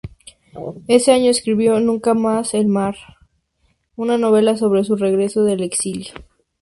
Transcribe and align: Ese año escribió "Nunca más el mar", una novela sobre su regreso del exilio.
Ese 0.87 1.11
año 1.11 1.29
escribió 1.29 1.79
"Nunca 1.79 2.15
más 2.15 2.55
el 2.55 2.65
mar", 2.65 2.95
una 3.95 4.17
novela 4.17 4.57
sobre 4.57 4.83
su 4.83 4.95
regreso 4.95 5.43
del 5.43 5.61
exilio. 5.61 6.13